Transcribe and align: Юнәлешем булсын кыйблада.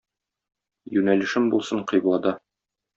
Юнәлешем 0.99 1.49
булсын 1.55 1.87
кыйблада. 1.95 2.37